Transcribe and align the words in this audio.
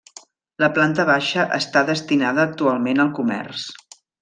La 0.63 0.69
planta 0.77 1.05
baixa 1.09 1.45
està 1.59 1.85
destinada 1.91 2.47
actualment 2.51 3.05
al 3.05 3.13
comerç. 3.21 3.69